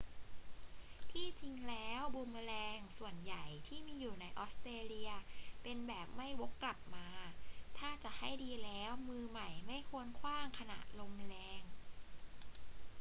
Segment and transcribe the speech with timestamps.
[1.11, 5.11] ที่จริงแล้วบูมเมอแรงส่วนใหญ่ที่มีอยู่ในออสเตรเลีย
[5.63, 7.07] เป็นแบบไม่วกกลับมา
[7.77, 11.61] ถ้าจะให้ดีแล้ว มือใหม่ไม่ควรขว้างขณะลมแรง